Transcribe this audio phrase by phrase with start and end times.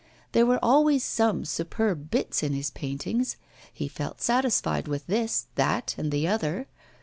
[0.31, 3.37] There were always some superb bits in his paintings.
[3.71, 6.65] He felt satisfied with this, that, and the other.